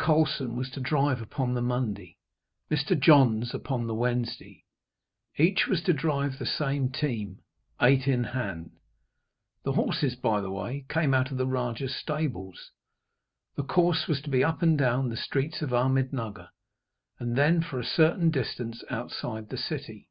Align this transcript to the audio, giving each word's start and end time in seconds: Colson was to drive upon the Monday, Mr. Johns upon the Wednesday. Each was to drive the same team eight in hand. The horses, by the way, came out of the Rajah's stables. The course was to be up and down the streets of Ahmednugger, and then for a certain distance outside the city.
Colson 0.00 0.56
was 0.56 0.70
to 0.70 0.80
drive 0.80 1.22
upon 1.22 1.54
the 1.54 1.62
Monday, 1.62 2.16
Mr. 2.68 2.98
Johns 2.98 3.54
upon 3.54 3.86
the 3.86 3.94
Wednesday. 3.94 4.64
Each 5.36 5.68
was 5.68 5.80
to 5.84 5.92
drive 5.92 6.36
the 6.40 6.46
same 6.46 6.90
team 6.90 7.42
eight 7.80 8.08
in 8.08 8.24
hand. 8.24 8.72
The 9.62 9.74
horses, 9.74 10.16
by 10.16 10.40
the 10.40 10.50
way, 10.50 10.84
came 10.88 11.14
out 11.14 11.30
of 11.30 11.36
the 11.36 11.46
Rajah's 11.46 11.94
stables. 11.94 12.72
The 13.54 13.62
course 13.62 14.08
was 14.08 14.20
to 14.22 14.30
be 14.30 14.42
up 14.42 14.62
and 14.62 14.76
down 14.76 15.10
the 15.10 15.16
streets 15.16 15.62
of 15.62 15.70
Ahmednugger, 15.70 16.48
and 17.20 17.36
then 17.36 17.62
for 17.62 17.78
a 17.78 17.84
certain 17.84 18.32
distance 18.32 18.82
outside 18.90 19.48
the 19.48 19.56
city. 19.56 20.08